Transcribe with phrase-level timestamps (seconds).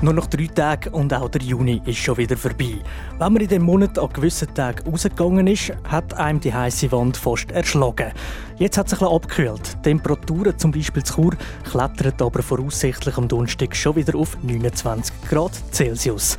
[0.00, 2.76] Nur noch drei Tage und auch der Juni ist schon wieder vorbei.
[3.18, 7.16] Wenn man in dem Monat an gewissen Tagen rausgegangen ist, hat einem die heiße Wand
[7.16, 8.12] fast erschlagen.
[8.58, 9.82] Jetzt hat es bisschen abgekühlt.
[9.82, 11.32] Temperaturen, zum Beispiel zu Chur,
[11.68, 16.36] klettern aber voraussichtlich am Donnerstag schon wieder auf 29 Grad Celsius.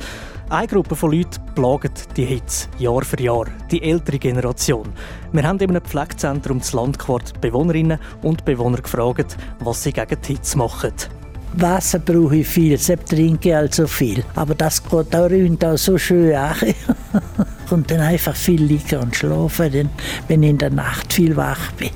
[0.48, 4.88] Eine Gruppe von Leuten plagt die Hitze Jahr für Jahr, die ältere Generation.
[5.32, 10.32] Wir haben in einem Pflegezentrum zu Landquart Bewohnerinnen und Bewohner gefragt, was sie gegen die
[10.32, 10.94] Hitze machen.
[11.54, 14.22] Wasser brauche ich viel, deshalb trinke ich also viel.
[14.34, 15.30] Aber das geht auch
[15.64, 16.54] auch so schön an.
[17.70, 19.90] und dann einfach viel liegen und schlafen, dann,
[20.28, 21.90] wenn ich in der Nacht viel wach bin.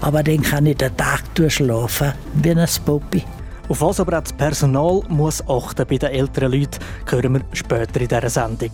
[0.00, 3.22] Aber dann kann ich den Tag durchschlafen, wie ein Puppy.
[3.66, 7.98] Auf was aber auch das Personal muss achten bei den älteren Leuten, hören wir später
[7.98, 8.72] in dieser Sendung.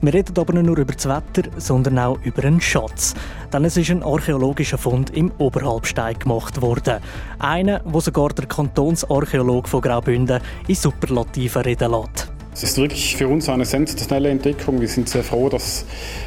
[0.00, 3.14] Wir reden aber nicht nur über das Wetter, sondern auch über einen Schatz.
[3.52, 7.00] Denn es ist ein archäologischer Fund im Oberhalbstein gemacht worden.
[7.38, 12.29] Einer, wo sogar der Kantonsarchäolog von Graubünden in Superlativen reden lässt.
[12.52, 14.80] Es ist wirklich für uns eine sensationelle Entdeckung.
[14.80, 15.84] Wir sind sehr froh, dass,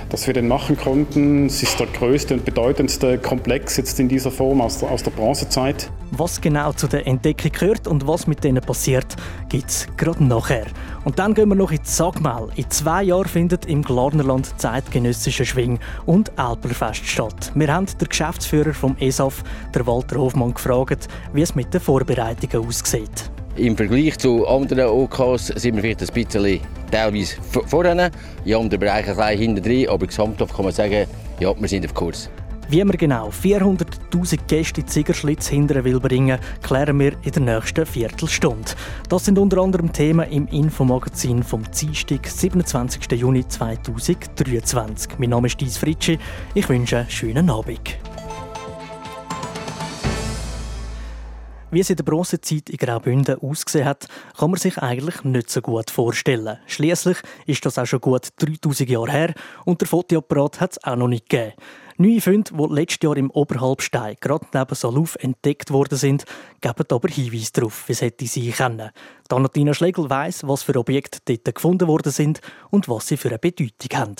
[0.10, 1.48] dass wir den machen konnten.
[1.48, 5.12] Es ist der größte und bedeutendste Komplex jetzt in dieser Form aus der, aus der
[5.12, 5.92] Bronzezeit.
[6.12, 9.18] Was genau zu der Entdeckung gehört und was mit denen passiert,
[9.50, 10.66] gibt es gerade nachher.
[11.04, 12.48] Und dann gehen wir noch ins Sagmal.
[12.56, 17.52] In zwei Jahren findet im Glarnerland zeitgenössische Schwing- und Alperfest statt.
[17.54, 19.44] Wir haben den Geschäftsführer vom ESAF,
[19.76, 23.32] der Walter Hofmann, gefragt, wie es mit den Vorbereitungen aussieht.
[23.56, 26.59] Im Vergleich zu anderen OKs sind wir vielleicht ein bisschen
[26.90, 27.36] teilweise
[27.68, 28.09] vorne,
[28.46, 31.06] in anderen Bereichen ein hinten drin, aber gesamthaft kann man sagen,
[31.40, 32.31] ja, wir sind auf Kurs.
[32.70, 37.86] Wie wir genau 400.000 Gäste in Ziegerschlitz hindern will bringen, klären wir in der nächsten
[37.86, 38.72] Viertelstunde.
[39.08, 43.12] Das sind unter anderem Themen im Infomagazin vom Dienstag, 27.
[43.12, 45.20] Juni 2023.
[45.20, 46.18] Mein Name ist Dies Fritschi.
[46.56, 48.00] Ich wünsche einen schönen Abend.
[51.73, 54.06] Wie es in der Bronzezeit in Graubünden ausgesehen hat,
[54.38, 56.59] kann man sich eigentlich nicht so gut vorstellen.
[56.67, 57.17] Schließlich
[57.47, 59.34] ist das auch schon gut 3000 Jahre her
[59.66, 61.53] und der Fotoapparat hat es auch noch nicht gegeben.
[61.97, 66.25] Neue Funde, die letztes Jahr im Oberhalbstein gerade neben Saluf entdeckt worden sind,
[66.61, 69.73] geben aber Hinweise darauf, wie es hätte sein können.
[69.73, 74.00] Schlegel weiss, was für Objekte dort gefunden worden sind und was sie für eine Bedeutung
[74.00, 74.16] haben.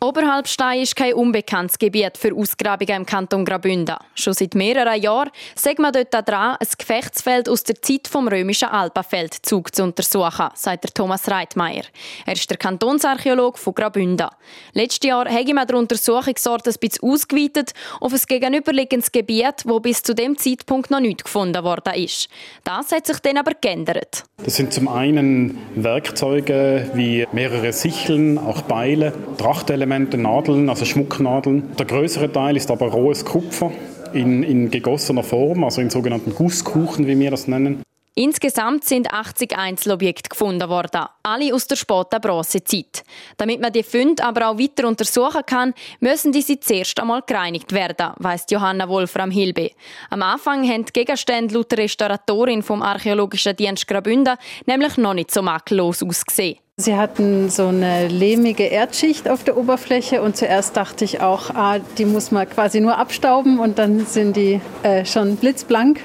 [0.00, 3.96] Oberhalbstein ist kein unbekanntes Gebiet für Ausgrabungen im Kanton Graubünden.
[4.14, 8.68] Schon seit mehreren Jahren sagt man dort dran, ein Gefechtsfeld aus der Zeit vom römischen
[8.68, 11.82] Alpenfeldzug zu untersuchen, sagt Thomas Reitmeier.
[12.26, 14.28] Er ist der Kantonsarchäolog von Graubünden.
[14.72, 20.04] Letztes Jahr habe man den Untersuchungsort ein bisschen ausgeweitet auf ein gegenüberliegendes Gebiet, wo bis
[20.04, 22.28] zu dem Zeitpunkt noch nicht gefunden worden ist.
[22.62, 24.22] Das hat sich dann aber geändert.
[24.44, 31.62] Das sind zum einen Werkzeuge wie mehrere Sicheln, auch Beile, Trachtelemente, Elemente, Nadeln, also Schmucknadeln.
[31.78, 33.70] Der größere Teil ist aber rohes Kupfer
[34.12, 37.80] in, in gegossener Form, also in sogenannten Gusskuchen, wie wir das nennen.
[38.14, 43.04] Insgesamt sind 80 Einzelobjekte gefunden worden, alle aus der späten Bronzezeit.
[43.36, 48.12] Damit man die Funde aber auch weiter untersuchen kann, müssen diese zuerst einmal gereinigt werden,
[48.16, 49.70] weiss Johanna Wolfram Hilbe.
[50.10, 54.36] Am Anfang haben die Gegenstände laut Restauratorin vom Archäologischen Dienst Graubünden
[54.66, 56.58] nämlich noch nicht so makellos ausgesehen.
[56.80, 61.80] Sie hatten so eine lehmige Erdschicht auf der Oberfläche und zuerst dachte ich auch, ah,
[61.98, 66.00] die muss man quasi nur abstauben und dann sind die äh, schon blitzblank.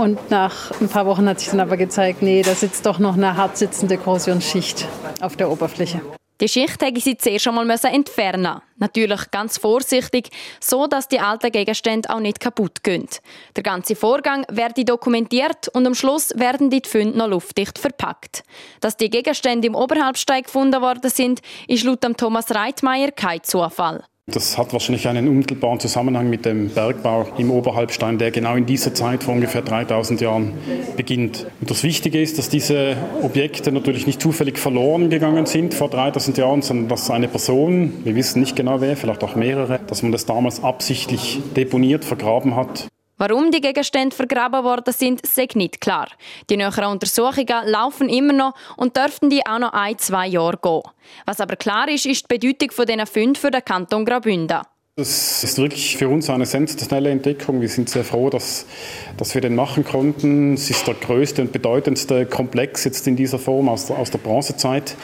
[0.00, 3.18] Und nach ein paar Wochen hat sich dann aber gezeigt, nee, da sitzt doch noch
[3.18, 4.88] eine hart sitzende Korrosionsschicht
[5.20, 6.00] auf der Oberfläche.
[6.40, 12.08] Die Schicht hätte sie zuerst einmal entfernen Natürlich ganz vorsichtig, so dass die alten Gegenstände
[12.08, 13.08] auch nicht kaputt gehen.
[13.56, 18.42] Der ganze Vorgang werde dokumentiert und am Schluss werden die Funde noch luftdicht verpackt.
[18.80, 24.02] Dass die Gegenstände im Oberhalbsteig gefunden worden sind, ist laut Thomas Reitmeier kein Zufall.
[24.32, 28.94] Das hat wahrscheinlich einen unmittelbaren Zusammenhang mit dem Bergbau im Oberhalbstein, der genau in dieser
[28.94, 30.52] Zeit vor ungefähr 3000 Jahren
[30.96, 31.46] beginnt.
[31.60, 36.38] Und das Wichtige ist, dass diese Objekte natürlich nicht zufällig verloren gegangen sind vor 3000
[36.38, 40.12] Jahren, sondern dass eine Person, wir wissen nicht genau wer, vielleicht auch mehrere, dass man
[40.12, 42.88] das damals absichtlich deponiert, vergraben hat
[43.20, 46.08] Warum die Gegenstände vergraben worden sind, ist nicht klar.
[46.48, 50.80] Die näheren Untersuchungen laufen immer noch und dürften die auch noch ein, zwei Jahre gehen.
[51.26, 54.62] Was aber klar ist, ist die Bedeutung dieser Funde für den Kanton Graubünden.
[55.00, 57.62] Das ist wirklich für uns eine sensationelle Entdeckung.
[57.62, 58.66] Wir sind sehr froh, dass,
[59.16, 60.52] dass wir den machen konnten.
[60.52, 64.18] Es ist der größte und bedeutendste Komplex jetzt in dieser Form aus der, aus der
[64.18, 64.96] Bronzezeit.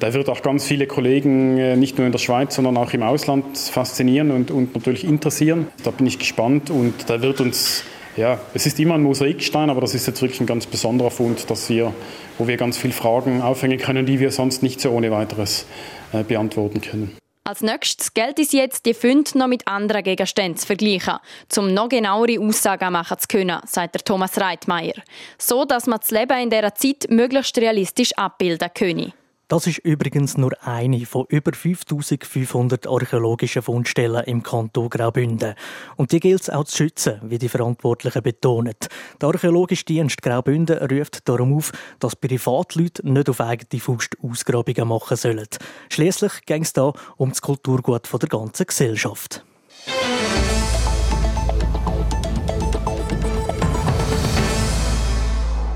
[0.00, 3.02] Der wird auch ganz viele Kollegen äh, nicht nur in der Schweiz, sondern auch im
[3.02, 5.66] Ausland faszinieren und, und natürlich interessieren.
[5.82, 7.84] Da bin ich gespannt und der wird uns
[8.16, 11.50] Ja, es ist immer ein Mosaikstein, aber das ist jetzt wirklich ein ganz besonderer Fund,
[11.50, 11.92] dass wir,
[12.38, 15.66] wo wir ganz viele Fragen aufhängen können, die wir sonst nicht so ohne weiteres
[16.14, 17.23] äh, beantworten können.
[17.46, 21.18] Als nächstes gilt es jetzt, die Funde noch mit anderen Gegenständen zu vergleichen,
[21.58, 24.94] um noch genauere Aussagen machen zu können, sagt der Thomas Reitmeier.
[25.36, 29.12] So, dass man das Leben in dieser Zeit möglichst realistisch abbilden könne.
[29.48, 35.54] Das ist übrigens nur eine von über 5500 archäologischen Fundstellen im Kanton Graubünden.
[35.96, 38.74] Und die gilt es auch zu schützen, wie die Verantwortlichen betonen.
[39.20, 45.16] Der Archäologische Dienst Graubünden ruft darum auf, dass Privatleute nicht auf eigene Faust Ausgrabungen machen
[45.16, 45.46] sollen.
[45.90, 49.44] Schließlich ging es da um das Kulturgut der ganzen Gesellschaft.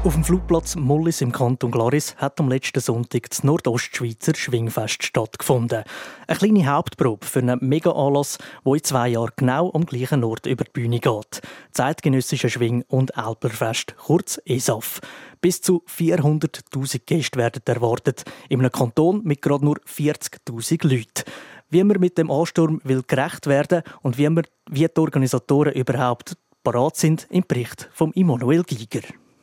[0.09, 5.85] Auf dem Flugplatz Mollis im Kanton Glaris hat am letzten Sonntag das Nordostschweizer Schwingfest stattgefunden.
[6.27, 10.65] Eine kleine Hauptprobe für einen Mega-Anlass, der in zwei Jahren genau am gleichen Ort über
[10.65, 11.43] die Bühne geht.
[11.73, 15.01] Zeitgenössische Schwing- und Alperfest, kurz ESAF.
[15.43, 21.31] Bis zu 400.000 Gäste werden erwartet, in einem Kanton mit gerade nur 40.000 Leuten.
[21.69, 26.39] Wie man mit dem Ansturm will gerecht werden und wie, man, wie die Organisatoren überhaupt
[26.65, 29.03] parat sind, im Bericht von Immanuel Giger.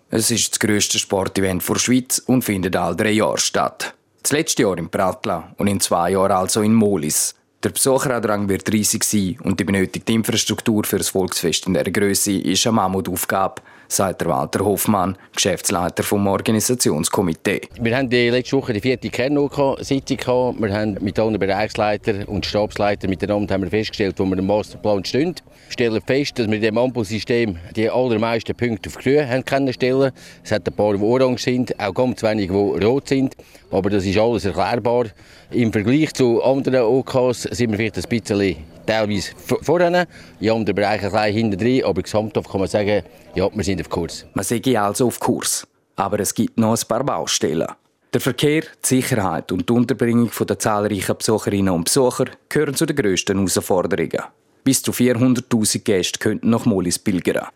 [0.10, 3.96] Es ist das grösste Sportevent der Schweiz und findet alle drei Jahre statt.
[4.22, 7.36] Das letzte Jahr in Pratla und in zwei Jahren also in Molis.
[7.63, 12.34] Der Besucherandrang wird riesig sein und die benötigte Infrastruktur für das Volksfest in dieser Größe
[12.34, 17.61] ist eine Mammutaufgabe, sagt Walter Hoffmann, Geschäftsleiter vom Organisationskomitee.
[17.79, 20.61] Wir haben die letzte Woche die vierte Kernsitzung gehabt.
[20.61, 25.03] Wir haben mit allen Bereichsleitern und Stabsleitern miteinander haben wir festgestellt, wo wir im Masterplan
[25.05, 25.35] stehen.
[25.67, 30.11] Wir stellen fest, dass wir in dem Ampelsystem die allermeisten Punkte auf grün haben kennenstellen.
[30.43, 33.35] Es hat ein paar, die orange sind, auch ganz wenige, die rot sind.
[33.71, 35.05] Aber das ist alles erklärbar.
[35.51, 40.07] Im Vergleich zu anderen OKs sind wir vielleicht ein bisschen teilweise vorne,
[40.39, 43.03] in anderen Bereichen ein bisschen hinten drin, aber gesamthaft kann man sagen,
[43.35, 44.25] ja, wir sind auf Kurs.
[44.33, 45.68] Man sei also auf Kurs.
[45.95, 47.68] Aber es gibt noch ein paar Baustellen.
[48.13, 52.95] Der Verkehr, die Sicherheit und die Unterbringung der zahlreichen Besucherinnen und Besucher gehören zu den
[52.95, 54.24] grössten Herausforderungen.
[54.63, 57.48] Bis zu 400.000 Gäste könnten nach Molis pilgern.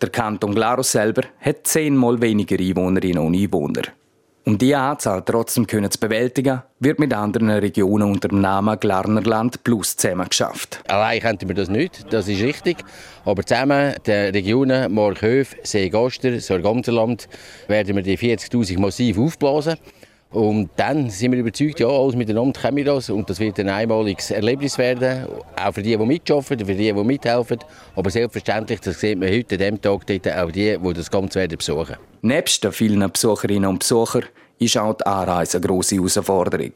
[0.00, 3.82] Der Kanton Glarus selber hat zehnmal weniger Einwohnerinnen und Einwohner.
[4.48, 9.94] Um diese Anzahl trotzdem zu bewältigen, wird mit anderen Regionen unter dem Namen Glarnerland Plus
[9.94, 10.82] zusammen geschafft.
[10.88, 12.78] Allein könnten wir das nicht, das ist richtig.
[13.26, 17.28] Aber zusammen den Regionen Morghöf, Seegaster, Sorgamterland
[17.66, 19.76] werden wir die 40'000 massiv aufblasen.
[20.30, 23.08] Und dann sind wir überzeugt, ja, alles miteinander können wir das.
[23.08, 25.26] Und das wird ein einmaliges Erlebnis werden.
[25.56, 27.58] Auch für die, die mitarbeiten, für die, die mithelfen.
[27.96, 31.40] Aber selbstverständlich, das sieht man heute an diesem Tag, dort auch die, die das Ganze
[31.40, 31.96] werden besuchen.
[32.20, 34.24] Nebst den vielen Besucherinnen und Besuchern
[34.58, 36.72] ist auch die Anreise eine grosse Herausforderung.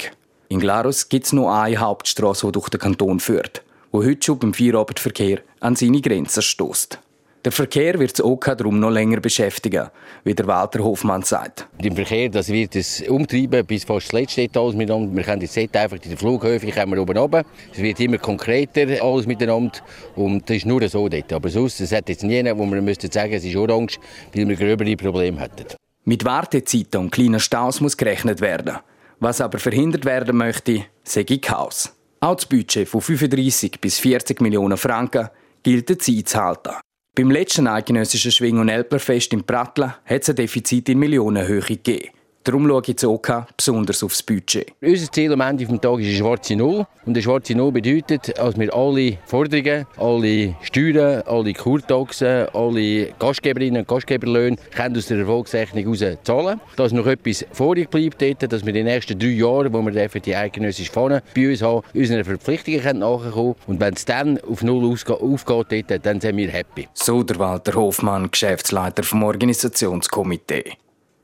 [0.48, 4.38] In Glarus gibt es nur eine Hauptstraße, die durch den Kanton führt, wo heute schon
[4.38, 6.98] beim Feierabendverkehr an seine Grenzen stößt.
[7.44, 9.88] Der Verkehr wird das OK darum noch länger beschäftigen,
[10.22, 11.66] wie der Walter Hofmann sagt.
[11.82, 15.16] Im Verkehr das wird es umtreiben bis fast das letzte alles miteinander.
[15.16, 17.44] Wir können jetzt nicht einfach in den Flughäfen kommen oben runter.
[17.72, 19.80] Es wird immer konkreter alles miteinander
[20.14, 21.32] und das ist nur so dort.
[21.32, 23.98] Aber sonst, es hat jetzt nie, wo man müsste sagen, es ist orange,
[24.32, 25.66] weil wir gröbere Probleme hätten.
[26.04, 28.76] Mit Wartezeiten und kleinen Staus muss gerechnet werden.
[29.18, 31.92] Was aber verhindert werden möchte, sage Chaos.
[32.20, 35.28] Auch das Budget von 35 bis 40 Millionen Franken
[35.64, 36.74] gilt es einzuhalten.
[37.14, 42.08] Beim letzten eidgenössischen Schwing- und Elperfest in Prattla hat es ein Defizit in Millionenhöhe gegeben.
[42.44, 43.20] Darum schaue ich jetzt auch
[43.56, 44.72] besonders aufs Budget.
[44.80, 46.86] Unser Ziel am Ende des Tages ist eine schwarze Null.
[47.04, 53.82] Und eine schwarze Null bedeutet, dass wir alle Forderungen, alle Steuern, alle Kurtaxen, alle Gastgeberinnen
[53.82, 56.60] und Gastgeberlöhne können aus der Erfolgsrechnung heraus zahlen.
[56.76, 60.08] Dass noch etwas vorig bleibt, dort, dass wir in den nächsten drei Jahren, wo wir
[60.08, 63.54] die eidgenössische Fahne bei uns haben, unseren Verpflichtungen nachkommen können.
[63.68, 66.88] Und wenn es dann auf Null aufgeht, dort, dann sind wir happy.
[66.94, 70.72] So der Walter Hofmann, Geschäftsleiter vom Organisationskomitee.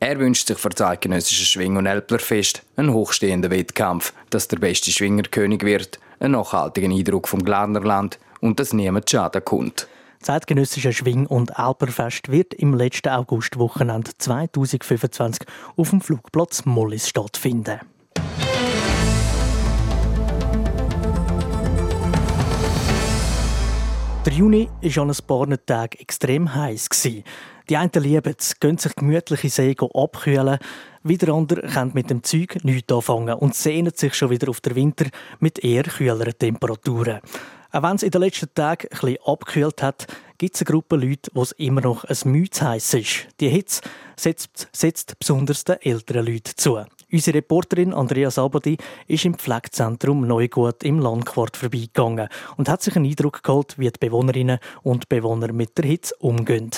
[0.01, 4.93] Er wünscht sich für das eidgenössische Schwing- und Elplerfest einen hochstehenden Wettkampf, dass der beste
[4.93, 9.89] Schwingerkönig wird, einen nachhaltigen Eindruck vom Glarnerland und dass niemand Schaden kommt.
[10.21, 17.81] Das eidgenössische Schwing- und Alperfest wird im letzten Augustwochenende 2025 auf dem Flugplatz Mollis stattfinden.
[24.25, 26.89] Der Juni war an ein paar Tagen extrem heiß.
[27.69, 30.59] Die einen lieben es, gehen sich gemütlich in See abkühlen.
[31.03, 34.75] Wieder andere können mit dem Zeug nichts anfangen und sehnen sich schon wieder auf den
[34.75, 35.05] Winter
[35.39, 37.21] mit eher kühleren Temperaturen.
[37.71, 40.07] Auch wenn es in den letzten Tagen bisschen abgekühlt hat,
[40.39, 43.29] gibt es eine Gruppe Leute, wo es immer noch ein Mühe heiß ist.
[43.39, 43.83] Die Hitze
[44.17, 46.83] setzt, setzt besonders den älteren Leuten zu.
[47.13, 53.07] Unsere Reporterin Andrea Sabodi ist im Pflegezentrum Neugut im Landquart vorbeigegangen und hat sich einen
[53.07, 56.71] Eindruck geholt, wie die Bewohnerinnen und Bewohner mit der Hitze umgehen.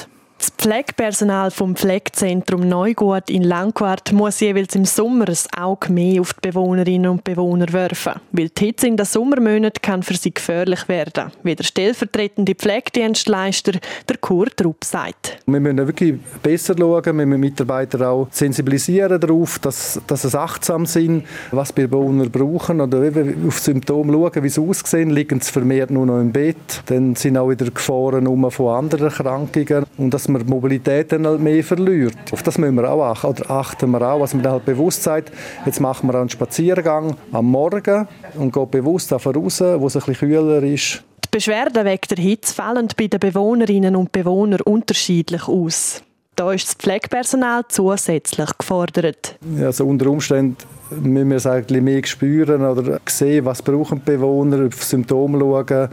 [0.60, 6.50] Pflegepersonal vom Pflegezentrum Neugut in Langquart muss jeweils im Sommer ein Auge mehr auf die
[6.50, 11.32] Bewohnerinnen und Bewohner werfen, weil die Hitze in den Sommermonaten kann für sie gefährlich werden,
[11.44, 13.72] wie der stellvertretende Pflegedienstleister
[14.06, 15.38] der Kurt Rupp sagt.
[15.46, 20.84] Wir müssen wirklich besser schauen, wir müssen Mitarbeiter auch sensibilisieren darauf, dass, dass sie achtsam
[20.84, 22.82] sind, was die Bewohner brauchen.
[22.82, 23.10] Oder
[23.46, 27.38] auf Symptome schauen, wie sie aussehen, liegen sie vermehrt nur noch im Bett, dann sind
[27.38, 29.86] auch wieder Gefahren von anderen Erkrankungen.
[29.96, 32.16] Und das man die Mobilität dann halt mehr verliert.
[32.30, 35.02] Auf das müssen wir auch achten, oder achten wir auch, was man dann halt bewusst
[35.02, 35.32] sagt,
[35.64, 40.02] jetzt machen wir einen Spaziergang am Morgen und gehen bewusst davon raus, wo es ein
[40.02, 41.02] bisschen kühler ist.
[41.24, 46.02] Die Beschwerden wegen der Hitze fallen bei den Bewohnerinnen und Bewohnern unterschiedlich aus.
[46.36, 49.36] Da ist das Pflegepersonal zusätzlich gefordert.
[49.60, 50.56] Also unter Umständen
[50.90, 55.88] müssen wir es eigentlich mehr spüren oder sehen, was brauchen die Bewohner, auf Symptome schauen,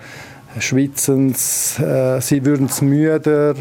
[0.59, 3.55] schwitzen äh, sie würden es müder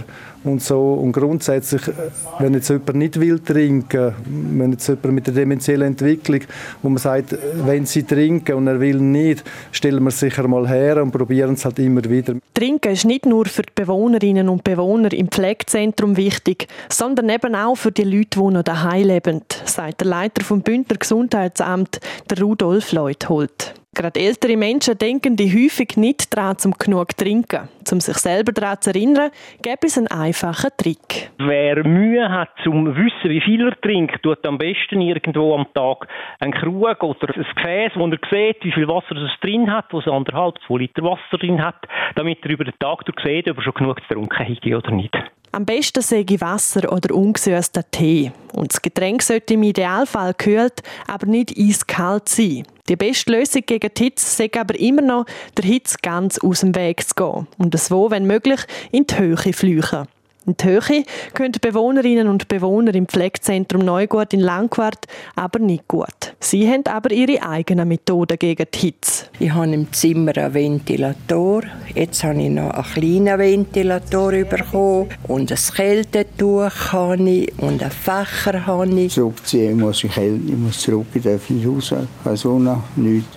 [0.46, 0.94] und so.
[0.94, 1.92] Und grundsätzlich, äh,
[2.38, 6.40] wenn jetzt jemand nicht will trinken, wenn jetzt jemand mit der dementiellen Entwicklung,
[6.82, 10.46] wo man sagt, äh, wenn sie trinken und er will nicht, stellen wir es sicher
[10.48, 12.34] mal her und probieren es halt immer wieder.
[12.54, 17.76] Trinken ist nicht nur für die Bewohnerinnen und Bewohner im Pflegezentrum wichtig, sondern eben auch
[17.76, 22.00] für die Leute, die noch daheim leben, sagt der Leiter vom Bündner Gesundheitsamt,
[22.30, 23.74] der Rudolf Leuthold.
[23.96, 27.66] Gerade ältere Menschen denken die häufig nicht daran, um genug zu trinken.
[27.90, 29.30] Um sich selber daran zu erinnern,
[29.62, 31.30] gäbe es einen einfachen Trick.
[31.38, 35.66] Wer Mühe hat, um zu wissen, wie viel er trinkt, tut am besten irgendwo am
[35.72, 36.08] Tag
[36.40, 40.00] einen Krug oder ein Gefäß, wo er sieht, wie viel Wasser es drin hat, wo
[40.00, 41.86] es anderthalb, zwei Liter Wasser drin hat,
[42.16, 45.16] damit er über den Tag sieht, ob er schon genug getrunken hat oder nicht.
[45.56, 48.30] Am besten säge Wasser oder ungesüßter Tee.
[48.52, 52.64] Und das Getränk sollte im Idealfall kühlt, aber nicht eiskalt sein.
[52.90, 55.24] Die beste Lösung gegen die Hitze ist aber immer noch,
[55.56, 58.60] der Hitze ganz aus dem Weg zu gehen und wo, wenn möglich,
[58.92, 60.06] in die Höhe flüchen.
[60.46, 66.36] In die Höhe können Bewohnerinnen und Bewohner im Pflegezentrum Neugut in Langquart aber nicht gut.
[66.38, 69.26] Sie haben aber ihre eigenen Methoden gegen die Hitze.
[69.40, 71.62] Ich habe im Zimmer einen Ventilator.
[71.92, 75.08] Jetzt habe ich noch einen kleinen Ventilator bekommen.
[75.26, 79.14] Und ein Kältetuch habe ich und einen Fächer habe ich.
[79.14, 81.92] Zurückziehen muss ich, ich muss zurück, ich darf nicht raus.
[82.22, 83.36] Keine Sonne, nichts.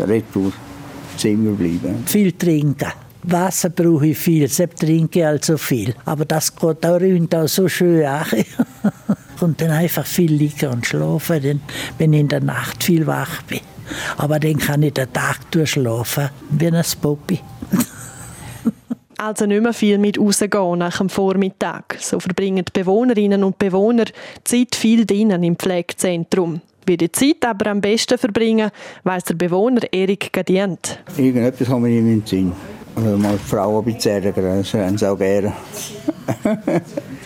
[0.00, 0.52] Retour.
[1.16, 2.02] Zimmer bleiben.
[2.06, 2.90] Viel trinken.
[3.22, 5.94] Wasser brauche ich viel, deshalb trinke ich also viel.
[6.04, 8.26] Aber das geht auch rund auch so schön an.
[9.40, 11.60] und dann einfach viel liegen und schlafen,
[11.98, 13.60] wenn ich in der Nacht viel wach bin.
[14.16, 17.40] Aber dann kann ich den Tag durchschlafen, wie ein Poppy.
[19.18, 21.96] also nicht mehr viel mit rausgehen nach dem Vormittag.
[22.00, 24.04] So verbringen die Bewohnerinnen und Bewohner
[24.44, 26.60] Zeit viel drinnen im Pflegezentrum.
[26.86, 28.70] Wie die Zeit aber am besten verbringen,
[29.04, 30.98] weiss der Bewohner Erik Gadient.
[31.16, 32.52] Irgendetwas haben wir nicht im Sinn.
[32.96, 35.52] Oder mal die Frau ein bisschen ärgern, das haben sie auch gerne.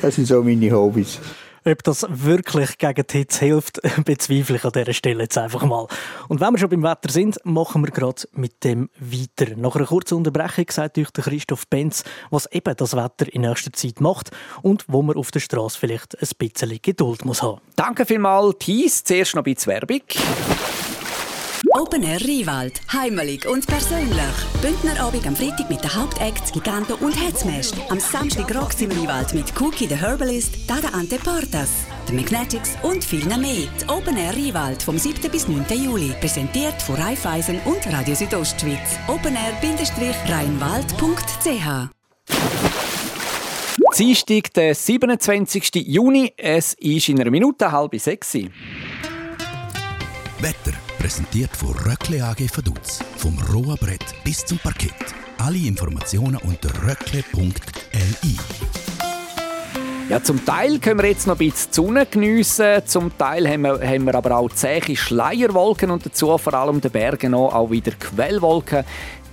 [0.02, 1.20] das sind so meine Hobbys.
[1.66, 5.86] Ob das wirklich gegen die Hitze hilft, bezweifle ich an dieser Stelle jetzt einfach mal.
[6.28, 9.56] Und wenn wir schon beim Wetter sind, machen wir gerade mit dem weiter.
[9.56, 13.72] Nach einer kurzen Unterbrechung sagt euch der Christoph Benz, was eben das Wetter in nächster
[13.72, 14.30] Zeit macht
[14.60, 17.62] und wo man auf der Straße vielleicht ein bisschen Geduld muss haben.
[17.76, 19.02] Danke vielmals, Thies.
[19.02, 20.02] Zuerst noch ein bisschen Werbung.
[21.72, 22.82] Open Air Riewald.
[22.92, 24.18] Heimelig und persönlich.
[24.60, 27.74] Bündnerabend am Freitag mit den Hauptacts Giganto und Hetzmest.
[27.88, 31.70] Am Samstag Rocks im Riewald mit Cookie the Herbalist, Dada Ante Portas,
[32.06, 33.66] The Magnetics und vielen mehr.
[33.80, 35.30] Die Open Air Riewald vom 7.
[35.30, 35.64] bis 9.
[35.82, 36.12] Juli.
[36.20, 38.98] Präsentiert von Raiffeisen und Radio Südostschweiz.
[39.08, 41.88] openair-rheinwald.ch
[43.96, 45.86] Dienstag, der 27.
[45.86, 46.32] Juni.
[46.36, 48.34] Es ist in einer Minute halb sechs.
[50.40, 53.00] Wetter präsentiert von Röckle AG Vaduz.
[53.18, 55.14] Vom rohen Brett bis zum Parkett.
[55.36, 58.36] Alle Informationen unter röckle.li.
[60.08, 63.86] Ja, zum Teil können wir jetzt noch ein bisschen Sonne geniessen, zum Teil haben wir,
[63.86, 67.92] haben wir aber auch zähe Schleierwolken und dazu vor allem den Bergen noch auch wieder
[67.92, 68.84] Quellwolken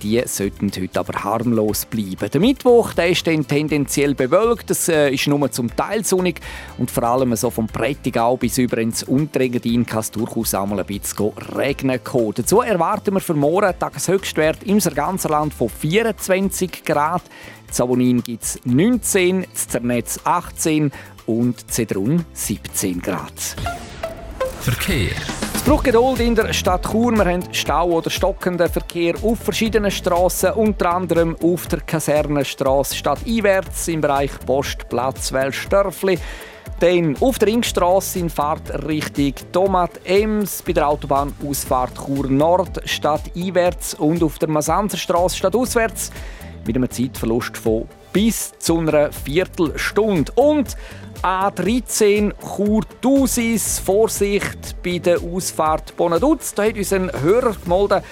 [0.02, 2.30] die sollten heute aber harmlos bleiben.
[2.30, 6.40] Der Mittwoch der ist dann tendenziell bewölkt, es äh, ist nur zum Teil sonnig
[6.78, 10.80] und vor allem so vom Prättigau bis über ins Unterengadin kann es durchaus auch mal
[10.80, 12.32] ein bisschen regnen kommen.
[12.34, 17.22] Dazu erwarten wir für morgen Tageshöchstwert im ganzen Land von 24 Grad.
[17.68, 20.92] In Savonin gibt es 19, in Zernetz 18
[21.26, 23.32] und Zedrun 17 Grad.
[24.60, 25.12] Verkehr.
[25.62, 27.12] Es braucht Geduld in der Stadt Chur.
[27.12, 33.86] Wir haben Stau oder stockenden Verkehr auf verschiedenen Strassen, unter anderem auf der Kasernenstraße stadteinwärts
[33.86, 36.18] im Bereich Postplatz Welsdörfli.
[36.80, 43.94] Dann auf der Ringstrasse in Fahrtrichtung Tomat Ems, bei der Autobahnausfahrt Chur Nord statt einwärts
[43.94, 46.10] und auf der Masanzerstraße statt auswärts
[46.66, 50.32] mit einem Zeitverlust von bis zu einer Viertelstunde.
[50.34, 50.76] Und
[51.22, 56.52] A13 Chur Dusis, Vorsicht bei der Ausfahrt Bonaduz.
[56.52, 58.02] Da hat uns ein Hörer gemeldet,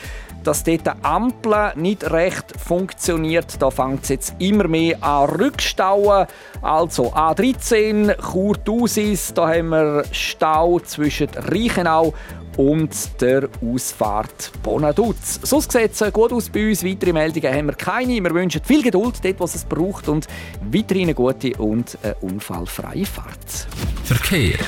[0.44, 3.60] dass dort die Ampel nicht recht funktioniert.
[3.60, 6.26] Da fängt es jetzt immer mehr an Rückstauen.
[6.62, 12.14] Also A13 Chur Dusis, da haben wir Stau zwischen Reichenau
[12.56, 15.40] und der Ausfahrt Bonaduz.
[15.42, 16.84] Sonst sieht es gut aus bei uns.
[16.84, 18.22] Weitere Meldungen haben wir keine.
[18.22, 20.26] Wir wünschen viel Geduld dort, was es braucht und
[20.70, 23.66] weiterhin eine gute und eine unfallfreie Fahrt.
[24.04, 24.58] Verkehr.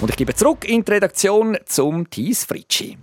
[0.00, 2.96] Und ich gebe zurück in die Redaktion zum Thies Fritschi.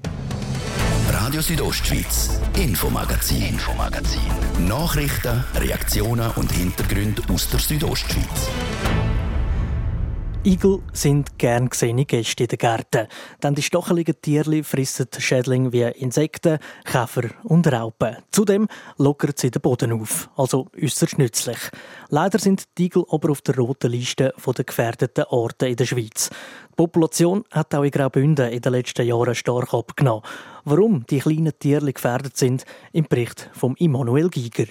[1.12, 4.22] Radio Südostschweiz, Infomagazin, Infomagazin.
[4.68, 8.50] Nachrichten, Reaktionen und Hintergründe aus der Südostschweiz.
[10.48, 13.08] Igel sind gern gesehene Gäste in den Gärten,
[13.44, 18.16] denn die stocheligen Tierli fressen Schädlinge wie Insekten, Käfer und Raupen.
[18.32, 21.58] Zudem lockern sie den Boden auf, also äußerst nützlich.
[22.08, 26.30] Leider sind die Igel aber auf der roten Liste der gefährdeten Orte in der Schweiz.
[26.30, 30.24] Die Population hat auch in Graubünden in den letzten Jahren stark abgenommen.
[30.64, 32.64] Warum die kleinen Tierli gefährdet sind,
[32.94, 34.68] im Bericht von Immanuel Giger.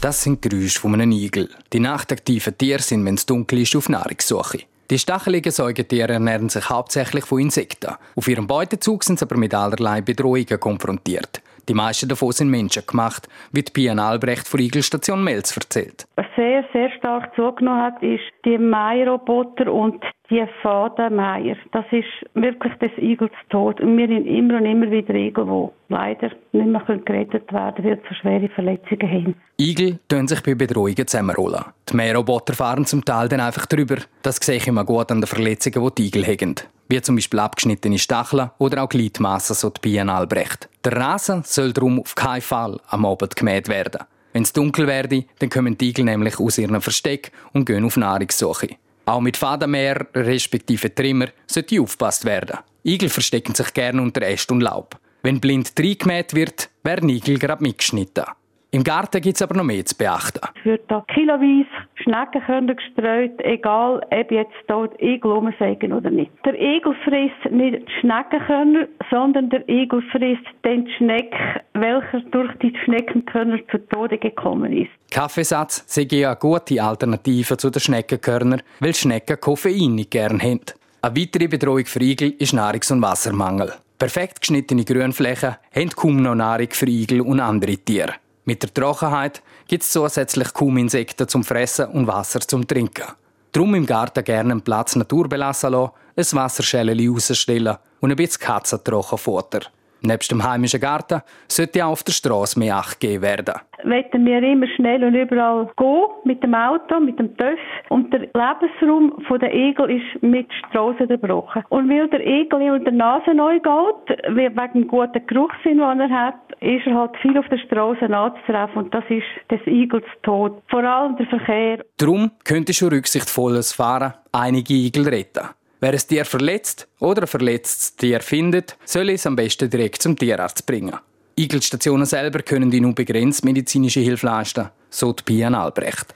[0.00, 1.50] Das sind die Geräusche von einem Igel.
[1.74, 4.60] Die nachtaktiven Tiere sind, wenn es dunkel ist, auf Nahrungssuche.
[4.90, 7.96] Die stacheligen Säugetiere ernähren sich hauptsächlich von Insekten.
[8.16, 11.42] Auf ihrem Beutezug sind sie aber mit allerlei Bedrohungen konfrontiert.
[11.68, 16.06] Die meisten davon sind menschengemacht, wie die Pian Albrecht von Igelstation Melz erzählt.
[16.16, 21.56] Was sehr, sehr stark zugenommen hat, ist die Mairoboter und die Fadenmeier.
[21.72, 23.80] Das ist wirklich des Igels Tod.
[23.80, 27.98] Und wir haben immer und immer wieder Igel, die leider nicht mehr gerettet werden können,
[27.98, 29.34] weil sie schwere Verletzungen haben.
[29.58, 31.64] Igel tun sich bei Bedrohungen zusammenrollen.
[31.88, 33.96] Die Mähroboter fahren zum Teil dann einfach drüber.
[34.22, 36.54] Das sehe ich immer gut an den Verletzungen, die die Igel haben.
[36.90, 40.68] Wie zum Beispiel abgeschnittene Stacheln oder auch Gliedmassen, so die Bienen Albrecht.
[40.84, 44.02] Der Rasen soll darum auf keinen Fall am Abend gemäht werden.
[44.32, 47.96] Wenn es dunkel werde, dann kommen die Igel nämlich aus ihrem Versteck und gehen auf
[47.96, 48.70] Nahrungssuche.
[49.06, 52.58] Auch mit Fadenmäher respektive Trimmer sollte aufgepasst werden.
[52.82, 54.98] Igel verstecken sich gerne unter Äst und Laub.
[55.22, 58.24] Wenn blind reingemäht wird, werden Igel gerade mitgeschnitten.
[58.72, 60.38] Im Garten gibt es aber noch mehr zu beachten.
[60.60, 66.30] Es wird da kiloweise Schneckenkörner gestreut, egal ob jetzt dort Igel rumsägen oder nicht.
[66.44, 71.34] Der Igel frisst nicht die Schneckenkörner, sondern der Igel frisst den Schneck,
[71.74, 74.90] welcher durch die Schneckenkörner zu Tode gekommen ist.
[75.10, 80.60] Kaffeesatz sei ja eine gute Alternative zu den Schneckenkörnern, weil Schnecken Koffein nicht gern haben.
[81.02, 83.72] Eine weitere Bedrohung für Igel ist Nahrungs- und Wassermangel.
[83.98, 88.14] Perfekt geschnittene Grünflächen haben kaum noch Nahrung für Igel und andere Tiere.
[88.44, 93.04] Mit der Trockenheit gibt es zusätzlich kaum Insekten zum Fressen und Wasser zum Trinken.
[93.52, 98.40] Drum im Garten gerne einen Platz Natur belassen lassen, ein Wasserschälchen rausstellen und ein bisschen
[98.40, 99.60] Katzentrockenfutter.
[100.02, 103.54] Nebst dem heimischen Garten sollte auch auf der Straße mehr Acht gegeben werden.
[103.84, 107.58] Wollen wir immer schnell und überall gehen mit dem Auto, mit dem TÜV.
[107.88, 111.64] Und der Lebensraum der Igel ist mit Straßen gebrochen.
[111.68, 116.10] Und weil der Igel in der Nase neu geht, wegen dem guten Geruchssinn, den er
[116.10, 118.84] hat, ist er halt viel auf der Straße anzutreffen.
[118.84, 120.62] Und das ist des Igels Tod.
[120.68, 121.84] Vor allem der Verkehr.
[121.96, 125.48] Darum könnte schon rücksichtsvolles Fahren einige Igel retten.
[125.80, 130.14] Wer ein Tier verletzt oder ein verletztes Tier findet, soll es am besten direkt zum
[130.14, 130.94] Tierarzt bringen.
[131.36, 136.12] Igelstationen selber können die nur begrenzt medizinische Hilfe leisten, so die Pian Albrecht.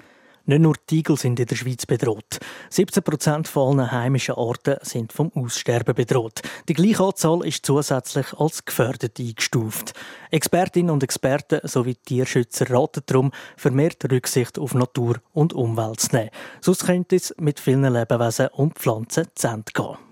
[0.46, 2.38] Nicht nur die Igel sind in der Schweiz bedroht.
[2.68, 6.42] 17 Prozent von allen heimischen Arten sind vom Aussterben bedroht.
[6.68, 9.94] Die gleiche Anzahl ist zusätzlich als gefördert eingestuft.
[10.30, 16.30] Expertinnen und Experten sowie Tierschützer raten darum, vermehrt Rücksicht auf Natur und Umwelt zu nehmen.
[16.61, 20.03] Sonst könnte es mit vielen Lebewesen und Pflanzen zu Ende gehen.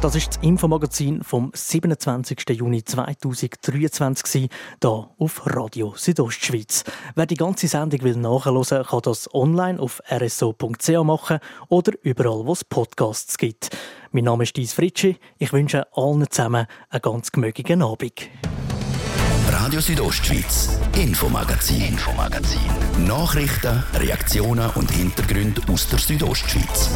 [0.00, 2.50] Das ist das Infomagazin vom 27.
[2.50, 4.48] Juni 2023
[4.80, 6.84] hier auf Radio Südostschweiz.
[7.16, 12.52] Wer die ganze Sendung will nachhören, kann das online auf rso.ch machen oder überall, wo
[12.52, 13.70] es Podcasts gibt.
[14.12, 15.16] Mein Name ist Dies Fritschi.
[15.38, 18.28] Ich wünsche allen zusammen einen ganz gemögigen Abend.
[19.50, 22.60] Radio Südostschweiz, Infomagazin, Infomagazin.
[23.04, 26.90] Nachrichten, Reaktionen und Hintergründe aus der Südostschweiz.